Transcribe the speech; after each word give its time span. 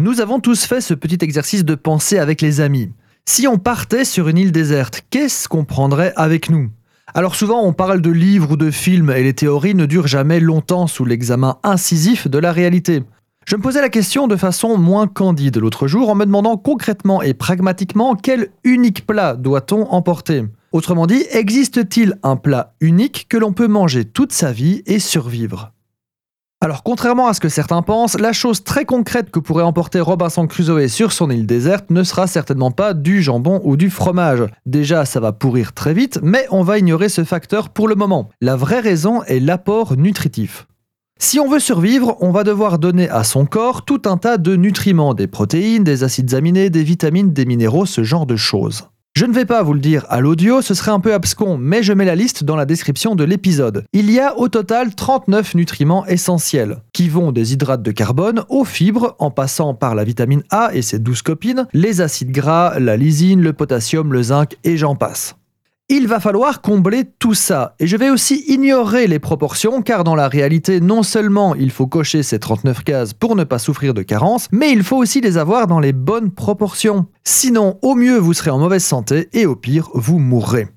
Nous 0.00 0.20
avons 0.20 0.38
tous 0.38 0.64
fait 0.64 0.80
ce 0.80 0.94
petit 0.94 1.18
exercice 1.22 1.64
de 1.64 1.74
pensée 1.74 2.20
avec 2.20 2.40
les 2.40 2.60
amis. 2.60 2.92
Si 3.26 3.48
on 3.48 3.58
partait 3.58 4.04
sur 4.04 4.28
une 4.28 4.38
île 4.38 4.52
déserte, 4.52 5.02
qu'est-ce 5.10 5.48
qu'on 5.48 5.64
prendrait 5.64 6.12
avec 6.14 6.50
nous? 6.50 6.70
Alors 7.14 7.34
souvent 7.34 7.64
on 7.64 7.72
parle 7.72 8.00
de 8.00 8.12
livres 8.12 8.52
ou 8.52 8.56
de 8.56 8.70
films 8.70 9.10
et 9.10 9.24
les 9.24 9.32
théories 9.32 9.74
ne 9.74 9.86
durent 9.86 10.06
jamais 10.06 10.38
longtemps 10.38 10.86
sous 10.86 11.04
l'examen 11.04 11.58
incisif 11.64 12.28
de 12.28 12.38
la 12.38 12.52
réalité. 12.52 13.02
Je 13.44 13.56
me 13.56 13.60
posais 13.60 13.80
la 13.80 13.88
question 13.88 14.28
de 14.28 14.36
façon 14.36 14.78
moins 14.78 15.08
candide 15.08 15.56
l'autre 15.56 15.88
jour 15.88 16.10
en 16.10 16.14
me 16.14 16.26
demandant 16.26 16.56
concrètement 16.56 17.20
et 17.20 17.34
pragmatiquement 17.34 18.14
quel 18.14 18.50
unique 18.62 19.04
plat 19.04 19.34
doit-on 19.34 19.82
emporter? 19.90 20.44
Autrement 20.70 21.08
dit, 21.08 21.24
existe-t-il 21.32 22.20
un 22.22 22.36
plat 22.36 22.76
unique 22.80 23.26
que 23.28 23.36
l'on 23.36 23.52
peut 23.52 23.66
manger 23.66 24.04
toute 24.04 24.30
sa 24.30 24.52
vie 24.52 24.84
et 24.86 25.00
survivre? 25.00 25.72
Alors 26.60 26.82
contrairement 26.82 27.28
à 27.28 27.34
ce 27.34 27.40
que 27.40 27.48
certains 27.48 27.82
pensent, 27.82 28.18
la 28.18 28.32
chose 28.32 28.64
très 28.64 28.84
concrète 28.84 29.30
que 29.30 29.38
pourrait 29.38 29.62
emporter 29.62 30.00
Robinson 30.00 30.48
Crusoe 30.48 30.88
sur 30.88 31.12
son 31.12 31.30
île 31.30 31.46
déserte 31.46 31.88
ne 31.90 32.02
sera 32.02 32.26
certainement 32.26 32.72
pas 32.72 32.94
du 32.94 33.22
jambon 33.22 33.60
ou 33.62 33.76
du 33.76 33.90
fromage. 33.90 34.42
Déjà 34.66 35.04
ça 35.04 35.20
va 35.20 35.32
pourrir 35.32 35.72
très 35.72 35.94
vite, 35.94 36.18
mais 36.20 36.46
on 36.50 36.64
va 36.64 36.78
ignorer 36.78 37.08
ce 37.08 37.22
facteur 37.22 37.68
pour 37.68 37.86
le 37.86 37.94
moment. 37.94 38.28
La 38.40 38.56
vraie 38.56 38.80
raison 38.80 39.22
est 39.24 39.38
l'apport 39.38 39.96
nutritif. 39.96 40.66
Si 41.20 41.38
on 41.38 41.48
veut 41.48 41.60
survivre, 41.60 42.16
on 42.20 42.32
va 42.32 42.42
devoir 42.42 42.80
donner 42.80 43.08
à 43.08 43.22
son 43.22 43.46
corps 43.46 43.84
tout 43.84 44.02
un 44.06 44.16
tas 44.16 44.36
de 44.36 44.56
nutriments, 44.56 45.14
des 45.14 45.28
protéines, 45.28 45.84
des 45.84 46.02
acides 46.02 46.34
aminés, 46.34 46.70
des 46.70 46.82
vitamines, 46.82 47.32
des 47.32 47.44
minéraux, 47.44 47.86
ce 47.86 48.02
genre 48.02 48.26
de 48.26 48.36
choses. 48.36 48.88
Je 49.18 49.26
ne 49.26 49.32
vais 49.32 49.46
pas 49.46 49.64
vous 49.64 49.72
le 49.72 49.80
dire 49.80 50.06
à 50.10 50.20
l'audio, 50.20 50.62
ce 50.62 50.74
serait 50.74 50.92
un 50.92 51.00
peu 51.00 51.12
abscon, 51.12 51.58
mais 51.58 51.82
je 51.82 51.92
mets 51.92 52.04
la 52.04 52.14
liste 52.14 52.44
dans 52.44 52.54
la 52.54 52.66
description 52.66 53.16
de 53.16 53.24
l'épisode. 53.24 53.84
Il 53.92 54.12
y 54.12 54.20
a 54.20 54.38
au 54.38 54.46
total 54.46 54.94
39 54.94 55.56
nutriments 55.56 56.06
essentiels, 56.06 56.82
qui 56.92 57.08
vont 57.08 57.32
des 57.32 57.52
hydrates 57.52 57.82
de 57.82 57.90
carbone 57.90 58.44
aux 58.48 58.64
fibres, 58.64 59.16
en 59.18 59.32
passant 59.32 59.74
par 59.74 59.96
la 59.96 60.04
vitamine 60.04 60.44
A 60.50 60.70
et 60.72 60.82
ses 60.82 61.00
12 61.00 61.22
copines, 61.22 61.66
les 61.72 62.00
acides 62.00 62.30
gras, 62.30 62.78
la 62.78 62.96
lysine, 62.96 63.42
le 63.42 63.52
potassium, 63.52 64.12
le 64.12 64.22
zinc 64.22 64.56
et 64.62 64.76
j'en 64.76 64.94
passe. 64.94 65.34
Il 65.90 66.06
va 66.06 66.20
falloir 66.20 66.60
combler 66.60 67.04
tout 67.18 67.32
ça. 67.32 67.74
Et 67.80 67.86
je 67.86 67.96
vais 67.96 68.10
aussi 68.10 68.44
ignorer 68.46 69.06
les 69.06 69.18
proportions, 69.18 69.80
car 69.80 70.04
dans 70.04 70.14
la 70.14 70.28
réalité, 70.28 70.82
non 70.82 71.02
seulement 71.02 71.54
il 71.54 71.70
faut 71.70 71.86
cocher 71.86 72.22
ces 72.22 72.38
39 72.38 72.84
cases 72.84 73.14
pour 73.14 73.34
ne 73.36 73.44
pas 73.44 73.58
souffrir 73.58 73.94
de 73.94 74.02
carence, 74.02 74.48
mais 74.52 74.70
il 74.70 74.82
faut 74.82 74.98
aussi 74.98 75.22
les 75.22 75.38
avoir 75.38 75.66
dans 75.66 75.80
les 75.80 75.94
bonnes 75.94 76.30
proportions. 76.30 77.06
Sinon, 77.24 77.78
au 77.80 77.94
mieux, 77.94 78.18
vous 78.18 78.34
serez 78.34 78.50
en 78.50 78.58
mauvaise 78.58 78.84
santé, 78.84 79.30
et 79.32 79.46
au 79.46 79.56
pire, 79.56 79.88
vous 79.94 80.18
mourrez. 80.18 80.68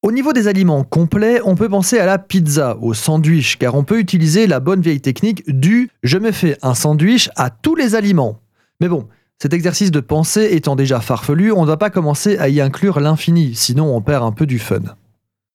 Au 0.00 0.12
niveau 0.12 0.32
des 0.32 0.46
aliments 0.46 0.84
complets, 0.84 1.40
on 1.44 1.56
peut 1.56 1.68
penser 1.68 1.98
à 1.98 2.06
la 2.06 2.18
pizza, 2.18 2.76
au 2.80 2.94
sandwich, 2.94 3.56
car 3.58 3.74
on 3.74 3.82
peut 3.82 3.98
utiliser 3.98 4.46
la 4.46 4.60
bonne 4.60 4.80
vieille 4.80 5.00
technique 5.00 5.42
du 5.48 5.90
je 6.04 6.18
me 6.18 6.30
fais 6.30 6.56
un 6.62 6.76
sandwich 6.76 7.30
à 7.34 7.50
tous 7.50 7.74
les 7.74 7.96
aliments. 7.96 8.38
Mais 8.80 8.88
bon, 8.88 9.08
cet 9.42 9.54
exercice 9.54 9.90
de 9.90 9.98
pensée 9.98 10.50
étant 10.52 10.76
déjà 10.76 11.00
farfelu, 11.00 11.50
on 11.50 11.62
ne 11.62 11.66
va 11.66 11.76
pas 11.76 11.90
commencer 11.90 12.38
à 12.38 12.48
y 12.48 12.60
inclure 12.60 13.00
l'infini, 13.00 13.56
sinon 13.56 13.92
on 13.92 14.00
perd 14.00 14.22
un 14.22 14.30
peu 14.30 14.46
du 14.46 14.60
fun. 14.60 14.82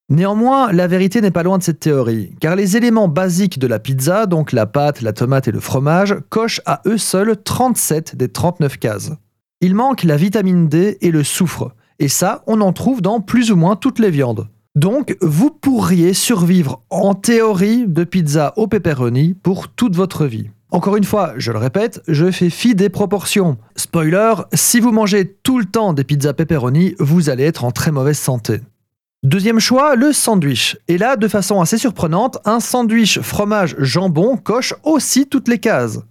Néanmoins, 0.10 0.74
la 0.74 0.88
vérité 0.88 1.22
n'est 1.22 1.32
pas 1.32 1.44
loin 1.44 1.58
de 1.58 1.64
cette 1.64 1.80
théorie, 1.80 2.36
car 2.42 2.58
les 2.58 2.76
éléments 2.76 3.08
basiques 3.08 3.60
de 3.60 3.66
la 3.66 3.80
pizza, 3.80 4.26
donc 4.26 4.52
la 4.52 4.66
pâte, 4.66 5.00
la 5.00 5.14
tomate 5.14 5.48
et 5.48 5.54
le 5.54 5.62
fromage, 5.62 6.18
cochent 6.28 6.60
à 6.66 6.82
eux 6.86 6.98
seuls 6.98 7.42
37 7.42 8.18
des 8.18 8.28
39 8.28 8.78
cases. 8.78 9.14
Il 9.62 9.74
manque 9.74 10.04
la 10.04 10.18
vitamine 10.18 10.68
D 10.68 10.98
et 11.00 11.12
le 11.12 11.24
soufre, 11.24 11.74
et 12.00 12.10
ça, 12.10 12.44
on 12.46 12.60
en 12.60 12.74
trouve 12.74 13.02
dans 13.02 13.22
plus 13.22 13.54
ou 13.54 13.56
moins 13.56 13.78
toutes 13.78 14.00
les 14.00 14.12
viandes. 14.12 14.50
Donc, 14.76 15.16
vous 15.22 15.50
pourriez 15.50 16.14
survivre 16.14 16.82
en 16.90 17.14
théorie 17.14 17.86
de 17.88 18.04
pizza 18.04 18.52
au 18.58 18.68
pepperoni 18.68 19.34
pour 19.34 19.70
toute 19.70 19.96
votre 19.96 20.26
vie. 20.26 20.50
Encore 20.70 20.98
une 20.98 21.06
fois, 21.06 21.34
je 21.38 21.54
le 21.54 21.60
répète, 21.60 22.02
je 22.08 22.30
fais 22.30 22.50
fi 22.50 22.76
des 22.76 22.90
proportions. 22.90 23.58
Spoiler, 23.78 24.34
si 24.54 24.82
vous 24.82 24.92
mangez 24.92 25.38
tout 25.42 25.60
le 25.60 25.66
temps 25.66 25.94
des 25.94 26.04
pizzas 26.04 26.34
pepperoni, 26.34 26.94
vous 27.00 27.30
allez 27.30 27.46
être 27.46 27.64
en 27.64 27.72
très 27.72 27.92
mauvaise 27.92 28.18
santé. 28.18 28.60
Deuxième 29.24 29.60
choix, 29.60 29.96
le 29.96 30.12
sandwich. 30.12 30.78
Et 30.90 30.98
là, 30.98 31.16
de 31.16 31.28
façon 31.28 31.62
assez 31.62 31.78
surprenante, 31.78 32.38
un 32.44 32.60
sandwich 32.60 33.20
fromage-jambon 33.20 34.38
coche 34.38 34.74
aussi 34.84 35.26
toutes 35.26 35.48
les 35.48 35.60
cases. 35.60 36.02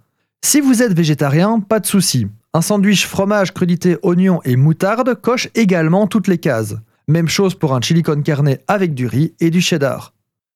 Si 0.43 0.59
vous 0.59 0.81
êtes 0.81 0.93
végétarien, 0.93 1.59
pas 1.59 1.79
de 1.79 1.85
souci. 1.85 2.27
Un 2.53 2.61
sandwich 2.61 3.05
fromage 3.05 3.53
crudité 3.53 3.97
oignon 4.01 4.41
et 4.43 4.55
moutarde 4.55 5.13
coche 5.21 5.49
également 5.53 6.07
toutes 6.07 6.27
les 6.27 6.39
cases. 6.39 6.75
Même 7.07 7.27
chose 7.27 7.53
pour 7.53 7.75
un 7.75 7.81
chili 7.81 8.01
con 8.01 8.21
carne 8.23 8.57
avec 8.67 8.93
du 8.95 9.05
riz 9.05 9.33
et 9.39 9.51
du 9.51 9.61
cheddar. 9.61 10.13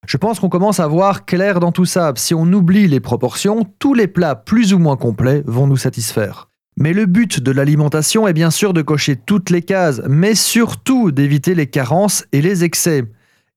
Je 0.08 0.18
pense 0.18 0.40
qu'on 0.40 0.50
commence 0.50 0.80
à 0.80 0.88
voir 0.88 1.26
clair 1.26 1.60
dans 1.60 1.72
tout 1.72 1.86
ça. 1.86 2.12
Si 2.16 2.34
on 2.34 2.52
oublie 2.52 2.88
les 2.88 3.00
proportions, 3.00 3.66
tous 3.80 3.94
les 3.94 4.08
plats 4.08 4.36
plus 4.36 4.74
ou 4.74 4.80
moins 4.80 4.98
complets 4.98 5.44
vont 5.46 5.68
nous 5.68 5.78
satisfaire. 5.78 6.50
Mais 6.78 6.94
le 6.94 7.06
but 7.06 7.40
de 7.40 7.52
l'alimentation 7.52 8.28
est 8.28 8.34
bien 8.34 8.50
sûr 8.50 8.74
de 8.74 8.82
cocher 8.82 9.16
toutes 9.16 9.50
les 9.50 9.62
cases, 9.62 10.02
mais 10.10 10.36
surtout 10.36 11.12
d'éviter 11.12 11.54
les 11.54 11.68
carences 11.68 12.26
et 12.32 12.42
les 12.42 12.64
excès. 12.64 13.06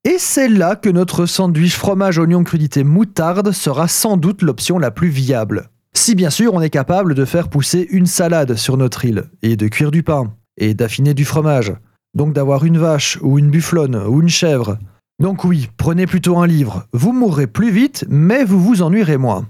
Et 0.04 0.16
c'est 0.19 0.49
là 0.49 0.77
que 0.77 0.91
notre 0.91 1.25
sandwich 1.25 1.75
fromage 1.75 2.19
oignon 2.19 2.44
crudité 2.44 2.84
moutarde 2.84 3.53
sera 3.53 3.88
sans 3.88 4.19
doute 4.19 4.43
l'option 4.43 4.78
la 4.78 4.91
plus 4.91 5.09
viable. 5.09 5.71
Si 5.94 6.15
bien 6.15 6.31
sûr 6.31 6.53
on 6.53 6.60
est 6.60 6.71
capable 6.71 7.15
de 7.15 7.25
faire 7.25 7.49
pousser 7.49 7.88
une 7.91 8.06
salade 8.06 8.56
sur 8.56 8.77
notre 8.77 9.06
île, 9.06 9.25
et 9.43 9.56
de 9.56 9.69
cuire 9.69 9.91
du 9.91 10.03
pain, 10.03 10.34
et 10.59 10.75
d'affiner 10.75 11.15
du 11.15 11.25
fromage. 11.25 11.72
Donc 12.15 12.34
d'avoir 12.34 12.65
une 12.65 12.78
vache, 12.78 13.19
ou 13.22 13.38
une 13.38 13.50
bufflonne, 13.50 13.97
ou 13.97 14.21
une 14.21 14.28
chèvre, 14.28 14.78
donc 15.21 15.45
oui, 15.45 15.69
prenez 15.77 16.07
plutôt 16.07 16.39
un 16.39 16.47
livre. 16.47 16.87
Vous 16.93 17.13
mourrez 17.13 17.47
plus 17.47 17.71
vite, 17.71 18.05
mais 18.09 18.43
vous 18.43 18.61
vous 18.61 18.83
ennuierez 18.83 19.17
moins. 19.17 19.47